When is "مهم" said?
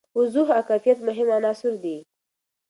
1.07-1.27